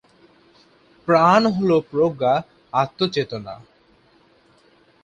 প্রাণ 1.07 1.41
হল 1.47 1.71
প্রজ্ঞা, 1.91 2.33
আত্ম-চেতনা। 2.73 3.55